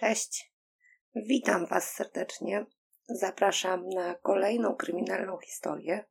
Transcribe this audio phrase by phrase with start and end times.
[0.00, 0.52] Cześć.
[1.14, 2.66] Witam Was serdecznie.
[3.08, 6.04] Zapraszam na kolejną kryminalną historię.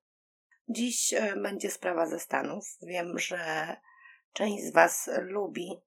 [0.67, 2.77] Dziś e, będzie sprawa ze Stanów.
[2.81, 3.39] Wiem, że
[4.33, 5.81] część z Was lubi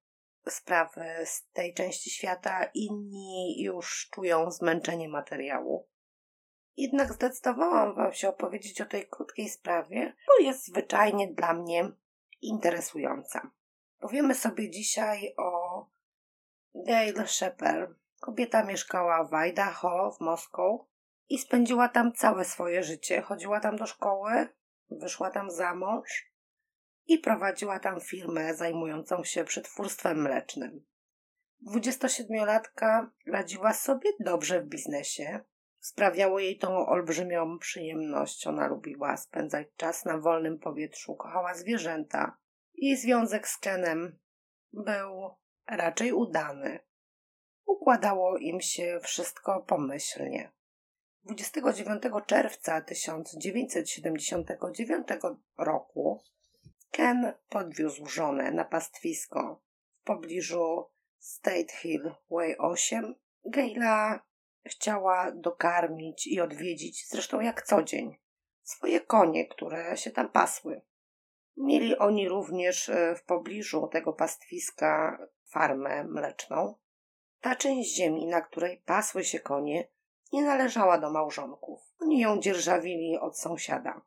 [0.48, 5.88] sprawy z tej części świata, inni już czują zmęczenie materiału.
[6.76, 11.92] Jednak zdecydowałam Wam się opowiedzieć o tej krótkiej sprawie, bo jest zwyczajnie dla mnie
[12.40, 13.50] interesująca.
[13.98, 15.49] Powiemy sobie dzisiaj o
[16.74, 17.90] Gail Shepard.
[18.20, 20.86] Kobieta mieszkała w Idaho, w Moskwu
[21.28, 23.20] i spędziła tam całe swoje życie.
[23.20, 24.48] Chodziła tam do szkoły,
[24.90, 26.30] wyszła tam za mąż
[27.06, 30.84] i prowadziła tam firmę zajmującą się przetwórstwem mlecznym.
[31.68, 35.40] 27-latka radziła sobie dobrze w biznesie.
[35.80, 38.46] Sprawiało jej to olbrzymią przyjemność.
[38.46, 42.36] Ona lubiła spędzać czas na wolnym powietrzu, kochała zwierzęta.
[42.74, 44.18] Jej związek z Kenem
[44.72, 45.30] był
[45.70, 46.78] raczej udany.
[47.66, 50.52] Układało im się wszystko pomyślnie.
[51.24, 55.08] 29 czerwca 1979
[55.58, 56.22] roku
[56.90, 59.62] Ken podwiózł żonę na pastwisko
[60.00, 60.84] w pobliżu
[61.18, 63.14] State Hill Way 8.
[63.44, 64.20] Gaila
[64.66, 68.18] chciała dokarmić i odwiedzić, zresztą jak co dzień,
[68.62, 70.82] swoje konie, które się tam pasły.
[71.56, 75.18] Mieli oni również e, w pobliżu tego pastwiska
[75.50, 76.74] farmę mleczną.
[77.40, 79.88] Ta część ziemi, na której pasły się konie,
[80.32, 81.80] nie należała do małżonków.
[82.00, 84.00] Oni ją dzierżawili od sąsiada.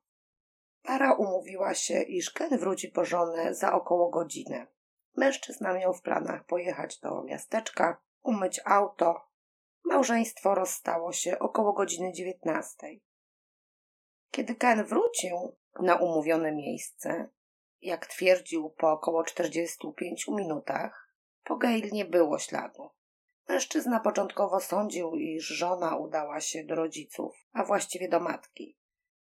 [0.83, 4.67] Para umówiła się, iż Ken wróci po żonę za około godzinę.
[5.15, 9.27] Mężczyzna miał w planach pojechać do miasteczka, umyć auto.
[9.83, 13.03] Małżeństwo rozstało się około godziny dziewiętnastej.
[14.31, 17.29] Kiedy Ken wrócił na umówione miejsce,
[17.81, 21.02] jak twierdził po około 45 minutach,
[21.43, 22.89] po Gail nie było śladu.
[23.49, 28.77] Mężczyzna początkowo sądził, iż żona udała się do rodziców, a właściwie do matki.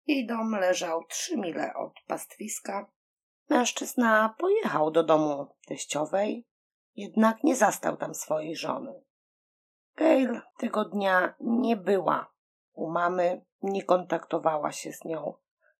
[0.07, 2.91] Jej dom leżał trzy mile od pastwiska.
[3.49, 6.47] Mężczyzna pojechał do domu teściowej,
[6.95, 9.03] jednak nie zastał tam swojej żony.
[9.95, 12.33] Gail tego dnia nie była
[12.73, 15.33] u mamy, nie kontaktowała się z nią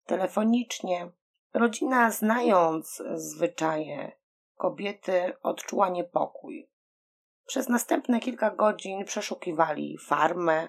[0.06, 1.12] telefonicznie.
[1.54, 4.21] Rodzina, znając zwyczaje
[4.62, 6.70] kobiety, odczuła niepokój.
[7.46, 10.68] Przez następne kilka godzin przeszukiwali farmę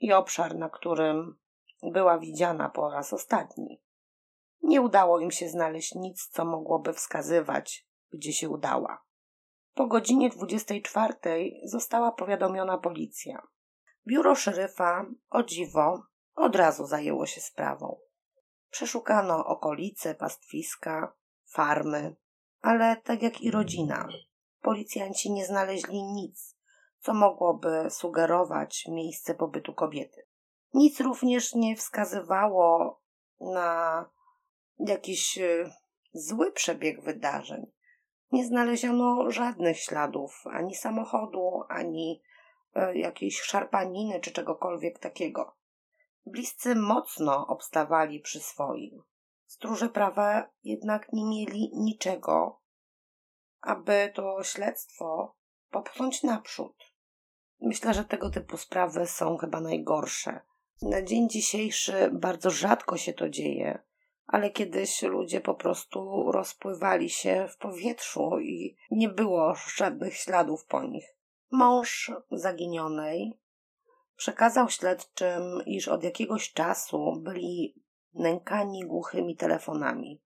[0.00, 1.36] i obszar, na którym
[1.82, 3.82] była widziana po raz ostatni.
[4.62, 9.04] Nie udało im się znaleźć nic, co mogłoby wskazywać, gdzie się udała.
[9.74, 11.14] Po godzinie 24
[11.64, 13.46] została powiadomiona policja.
[14.06, 16.02] Biuro szeryfa, o dziwo,
[16.34, 17.98] od razu zajęło się sprawą.
[18.70, 22.16] Przeszukano okolice, pastwiska, farmy,
[22.64, 24.08] ale tak jak i rodzina,
[24.60, 26.56] policjanci nie znaleźli nic,
[26.98, 30.26] co mogłoby sugerować miejsce pobytu kobiety.
[30.74, 33.00] Nic również nie wskazywało
[33.40, 34.04] na
[34.78, 35.70] jakiś e,
[36.12, 37.66] zły przebieg wydarzeń.
[38.32, 42.22] Nie znaleziono żadnych śladów ani samochodu, ani
[42.74, 45.56] e, jakiejś szarpaniny czy czegokolwiek takiego.
[46.26, 49.02] Bliscy mocno obstawali przy swoim.
[49.54, 52.60] Stróże prawa jednak nie mieli niczego,
[53.60, 55.36] aby to śledztwo
[55.70, 56.76] popchnąć naprzód.
[57.60, 60.40] Myślę, że tego typu sprawy są chyba najgorsze.
[60.82, 63.82] Na dzień dzisiejszy bardzo rzadko się to dzieje,
[64.26, 70.82] ale kiedyś ludzie po prostu rozpływali się w powietrzu i nie było żadnych śladów po
[70.82, 71.16] nich.
[71.50, 73.40] Mąż zaginionej
[74.16, 77.83] przekazał śledczym, iż od jakiegoś czasu byli
[78.14, 80.22] nękani głuchymi telefonami.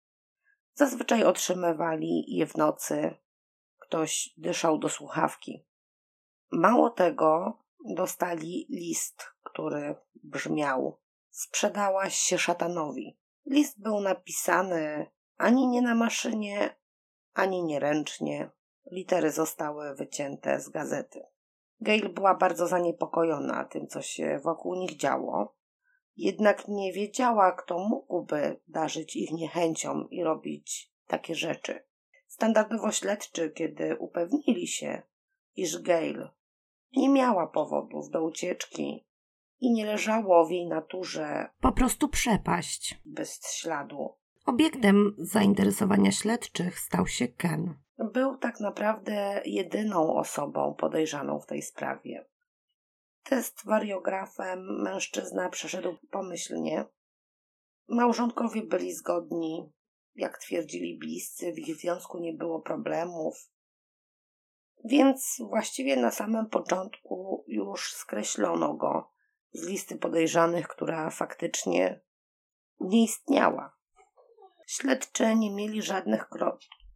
[0.74, 3.16] Zazwyczaj otrzymywali je w nocy.
[3.80, 5.66] Ktoś dyszał do słuchawki.
[6.52, 7.58] Mało tego,
[7.96, 11.00] dostali list, który brzmiał:
[11.30, 13.20] Sprzedałaś się szatanowi.
[13.46, 16.76] List był napisany ani nie na maszynie,
[17.34, 18.50] ani nie ręcznie.
[18.92, 21.26] Litery zostały wycięte z gazety.
[21.82, 25.57] Gail była bardzo zaniepokojona tym, co się wokół nich działo,
[26.18, 31.84] jednak nie wiedziała, kto mógłby darzyć ich niechęcią i robić takie rzeczy.
[32.28, 35.02] Standardowo śledczy, kiedy upewnili się,
[35.56, 36.30] iż Gail
[36.96, 39.06] nie miała powodów do ucieczki
[39.60, 44.16] i nie leżało w jej naturze po prostu przepaść bez śladu.
[44.46, 47.76] Obiektem zainteresowania śledczych stał się Ken.
[48.14, 52.26] Był tak naprawdę jedyną osobą podejrzaną w tej sprawie.
[53.30, 56.86] Test wariografem mężczyzna przeszedł pomyślnie.
[57.88, 59.74] Małżonkowie byli zgodni,
[60.16, 63.52] jak twierdzili bliscy, w ich związku nie było problemów.
[64.86, 69.12] Więc właściwie na samym początku już skreślono go
[69.52, 72.02] z listy podejrzanych, która faktycznie
[72.80, 73.78] nie istniała.
[74.68, 76.30] Śledczy nie mieli żadnych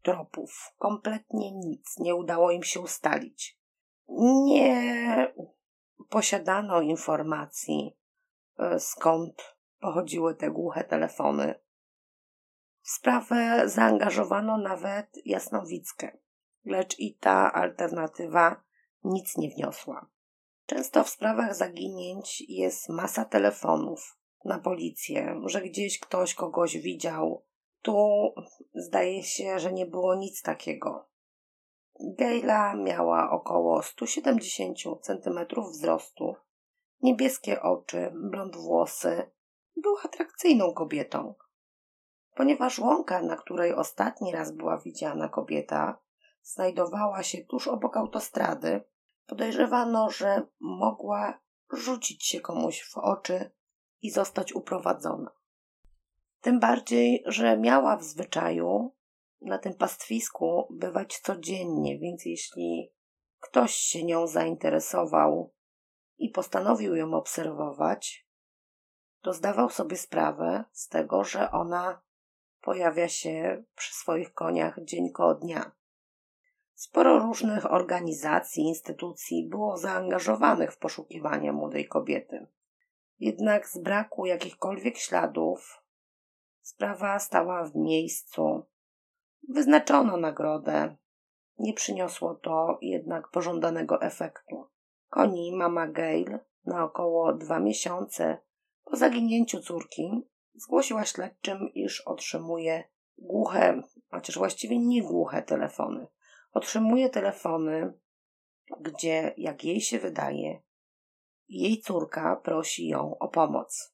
[0.02, 3.60] tropów, kompletnie nic, nie udało im się ustalić.
[4.44, 5.34] Nie
[6.12, 7.98] posiadano informacji,
[8.60, 11.56] e, skąd pochodziły te głuche telefony.
[12.82, 16.18] W sprawę zaangażowano nawet Jasnowickę,
[16.66, 18.64] lecz i ta alternatywa
[19.04, 20.10] nic nie wniosła.
[20.66, 27.46] Często w sprawach zaginięć jest masa telefonów na policję, że gdzieś ktoś kogoś widział.
[27.82, 27.96] Tu
[28.74, 31.11] zdaje się, że nie było nic takiego.
[32.04, 35.40] Gejla miała około 170 cm
[35.72, 36.36] wzrostu,
[37.02, 39.32] niebieskie oczy, blond włosy.
[39.76, 41.34] Była atrakcyjną kobietą.
[42.36, 46.00] Ponieważ łąka, na której ostatni raz była widziana kobieta,
[46.44, 48.82] znajdowała się tuż obok autostrady,
[49.26, 51.40] podejrzewano, że mogła
[51.74, 53.52] rzucić się komuś w oczy
[54.02, 55.32] i zostać uprowadzona.
[56.42, 58.92] Tym bardziej, że miała w zwyczaju
[59.42, 62.92] na tym pastwisku bywać codziennie, więc jeśli
[63.40, 65.54] ktoś się nią zainteresował
[66.18, 68.28] i postanowił ją obserwować,
[69.22, 72.02] to zdawał sobie sprawę z tego, że ona
[72.62, 75.72] pojawia się przy swoich koniach dzień ko dnia.
[76.74, 82.48] Sporo różnych organizacji, instytucji było zaangażowanych w poszukiwanie młodej kobiety.
[83.20, 85.84] Jednak z braku jakichkolwiek śladów
[86.62, 88.66] sprawa stała w miejscu.
[89.50, 90.96] Wyznaczono nagrodę.
[91.58, 94.68] Nie przyniosło to jednak pożądanego efektu.
[95.10, 98.38] Koni mama Gail na około dwa miesiące
[98.84, 100.12] po zaginięciu córki
[100.54, 102.84] zgłosiła śledczym, iż otrzymuje
[103.18, 106.08] głuche, chociaż właściwie nie głuche telefony.
[106.52, 107.94] Otrzymuje telefony,
[108.80, 110.62] gdzie, jak jej się wydaje,
[111.50, 113.94] jej córka prosi ją o pomoc.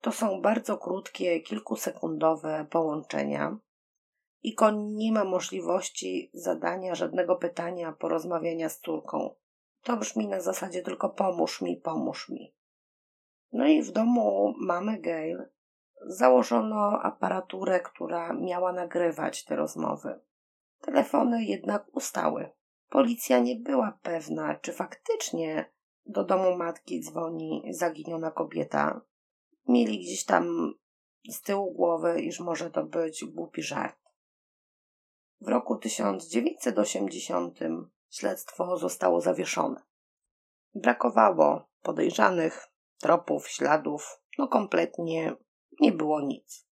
[0.00, 3.58] To są bardzo krótkie, kilkusekundowe połączenia
[4.44, 9.34] i koń nie ma możliwości zadania żadnego pytania, porozmawiania z córką.
[9.82, 12.54] To brzmi na zasadzie tylko pomóż mi, pomóż mi.
[13.52, 15.44] No i w domu mamy Gail
[16.06, 20.20] założono aparaturę, która miała nagrywać te rozmowy.
[20.80, 22.50] Telefony jednak ustały.
[22.88, 25.72] Policja nie była pewna, czy faktycznie
[26.06, 29.00] do domu matki dzwoni zaginiona kobieta.
[29.68, 30.74] Mieli gdzieś tam
[31.28, 34.03] z tyłu głowy, iż może to być głupi żart.
[35.44, 37.58] W roku 1980
[38.10, 39.82] śledztwo zostało zawieszone.
[40.74, 42.68] Brakowało podejrzanych,
[43.00, 45.36] tropów, śladów, no kompletnie
[45.80, 46.66] nie było nic.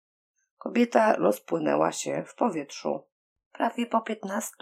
[0.59, 3.09] Kobieta rozpłynęła się w powietrzu.
[3.53, 4.53] Prawie po 15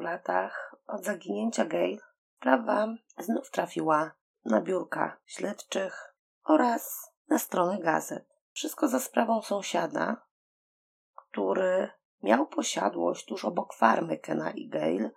[0.00, 2.00] latach od zaginięcia Gail
[2.36, 2.88] sprawa
[3.18, 4.12] znów trafiła
[4.44, 8.34] na biurka śledczych oraz na stronę gazet.
[8.52, 10.26] Wszystko za sprawą sąsiada,
[11.14, 15.10] który miał posiadłość tuż obok farmy Kena i Gale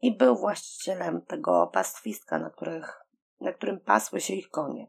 [0.00, 3.00] i był właścicielem tego pastwiska, na, których,
[3.40, 4.88] na którym pasły się ich konie.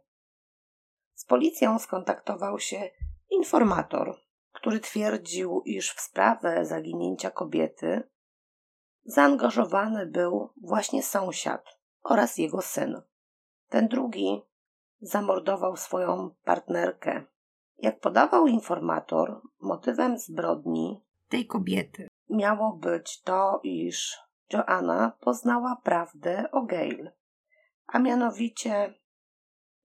[1.13, 2.89] Z policją skontaktował się
[3.29, 4.15] informator,
[4.51, 8.09] który twierdził, iż w sprawę zaginięcia kobiety
[9.05, 13.01] zaangażowany był właśnie sąsiad oraz jego syn.
[13.69, 14.41] Ten drugi
[15.01, 17.23] zamordował swoją partnerkę.
[17.77, 24.17] Jak podawał informator, motywem zbrodni tej kobiety miało być to, iż
[24.53, 27.11] Joanna poznała prawdę o Gail,
[27.87, 28.93] a mianowicie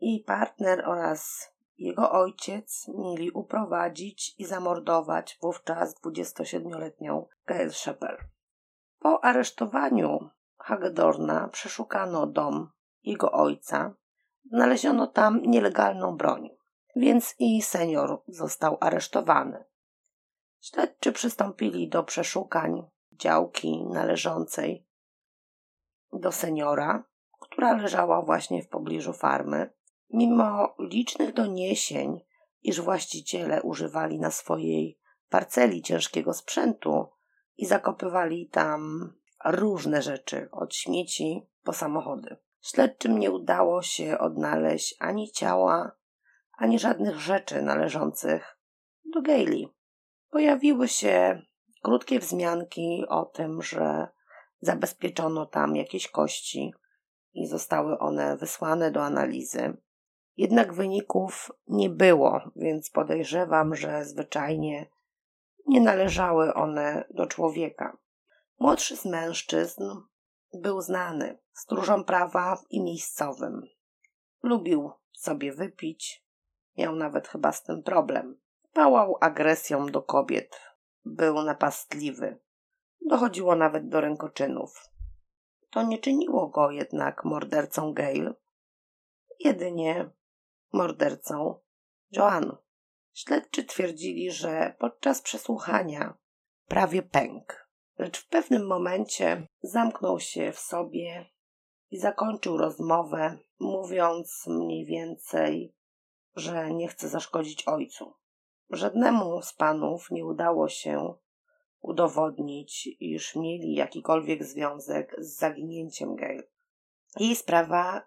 [0.00, 8.20] jej partner oraz jego ojciec mieli uprowadzić i zamordować wówczas 27-letnią Gail Shepard.
[8.98, 12.70] Po aresztowaniu Hagedorna przeszukano dom
[13.02, 13.94] jego ojca.
[14.44, 16.50] Znaleziono tam nielegalną broń,
[16.96, 19.64] więc i senior został aresztowany.
[20.64, 24.86] Śledczy przystąpili do przeszukań działki należącej
[26.12, 27.04] do seniora,
[27.40, 29.70] która leżała właśnie w pobliżu farmy.
[30.10, 32.20] Mimo licznych doniesień,
[32.62, 37.06] iż właściciele używali na swojej parceli ciężkiego sprzętu
[37.56, 39.12] i zakopywali tam
[39.44, 42.36] różne rzeczy, od śmieci po samochody.
[42.60, 45.92] Śledczym nie udało się odnaleźć ani ciała,
[46.58, 48.58] ani żadnych rzeczy należących
[49.04, 49.81] do Gailey.
[50.32, 51.42] Pojawiły się
[51.82, 54.08] krótkie wzmianki o tym, że
[54.60, 56.74] zabezpieczono tam jakieś kości
[57.32, 59.76] i zostały one wysłane do analizy.
[60.36, 64.90] Jednak wyników nie było, więc podejrzewam, że zwyczajnie
[65.66, 67.96] nie należały one do człowieka.
[68.58, 69.84] Młodszy z mężczyzn
[70.54, 71.38] był znany.
[71.52, 73.62] stróżom prawa i miejscowym.
[74.42, 76.24] Lubił sobie wypić,
[76.78, 78.41] miał nawet chyba z tym problem.
[78.72, 80.60] Pałał agresją do kobiet,
[81.04, 82.38] był napastliwy.
[83.00, 84.90] Dochodziło nawet do rękoczynów.
[85.70, 88.34] To nie czyniło go jednak mordercą Gail,
[89.38, 90.10] jedynie
[90.72, 91.60] mordercą
[92.12, 92.56] Joan.
[93.12, 96.14] Śledczy twierdzili, że podczas przesłuchania
[96.66, 97.54] prawie pękł,
[97.98, 101.30] lecz w pewnym momencie zamknął się w sobie
[101.90, 105.74] i zakończył rozmowę, mówiąc mniej więcej,
[106.36, 108.21] że nie chce zaszkodzić ojcu.
[108.72, 111.14] Żadnemu z panów nie udało się
[111.80, 116.42] udowodnić, iż mieli jakikolwiek związek z zaginięciem Gail.
[117.16, 118.02] Jej sprawa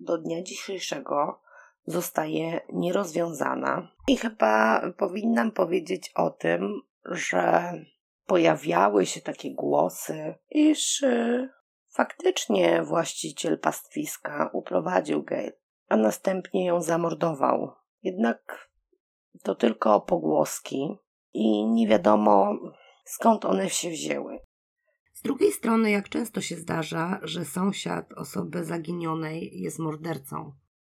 [0.00, 1.40] do dnia dzisiejszego
[1.86, 3.88] zostaje nierozwiązana.
[4.08, 7.72] I chyba powinnam powiedzieć o tym, że
[8.26, 11.50] pojawiały się takie głosy, iż y,
[11.88, 15.52] faktycznie właściciel pastwiska uprowadził Gail,
[15.88, 17.72] a następnie ją zamordował.
[18.02, 18.71] Jednak
[19.42, 20.96] to tylko pogłoski
[21.32, 22.54] i nie wiadomo
[23.04, 24.38] skąd one się wzięły.
[25.12, 30.52] Z drugiej strony, jak często się zdarza, że sąsiad osoby zaginionej jest mordercą.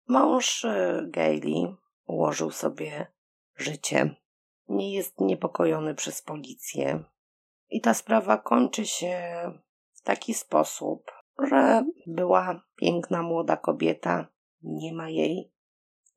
[0.09, 1.77] Mąż y, Gaili
[2.07, 3.07] ułożył sobie
[3.57, 4.17] życie.
[4.69, 7.05] Nie jest niepokojony przez policję.
[7.71, 9.21] I ta sprawa kończy się
[9.93, 11.11] w taki sposób,
[11.43, 14.27] że była piękna młoda kobieta,
[14.63, 15.53] nie ma jej.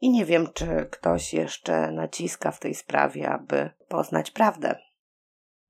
[0.02, 4.76] I nie wiem, czy ktoś jeszcze naciska w tej sprawie, aby poznać prawdę.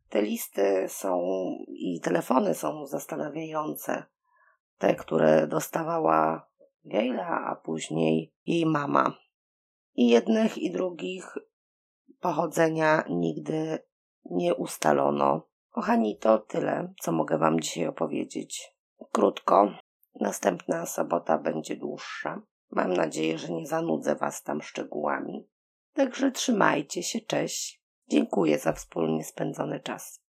[0.09, 1.21] Te listy są
[1.67, 4.03] i telefony są zastanawiające.
[4.77, 6.47] Te, które dostawała
[6.85, 9.13] Gaila, a później jej mama.
[9.95, 11.37] I jednych i drugich
[12.19, 13.79] pochodzenia nigdy
[14.25, 15.47] nie ustalono.
[15.69, 18.75] Kochani, to tyle, co mogę Wam dzisiaj opowiedzieć.
[19.11, 19.71] Krótko,
[20.19, 22.41] następna sobota będzie dłuższa.
[22.71, 25.47] Mam nadzieję, że nie zanudzę Was tam szczegółami.
[25.93, 27.81] Także trzymajcie się, cześć.
[28.07, 30.21] Dziękuję za wspólnie spędzony czas.